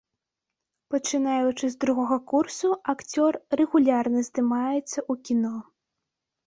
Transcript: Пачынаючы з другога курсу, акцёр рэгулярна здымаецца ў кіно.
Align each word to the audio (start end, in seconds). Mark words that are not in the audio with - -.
Пачынаючы 0.93 1.65
з 1.75 1.77
другога 1.85 2.17
курсу, 2.33 2.73
акцёр 2.95 3.31
рэгулярна 3.63 4.19
здымаецца 4.31 4.85
ў 4.87 5.13
кіно. 5.29 5.55